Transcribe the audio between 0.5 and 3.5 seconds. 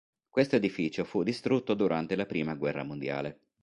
edificio fu distrutto durante la Prima guerra mondiale.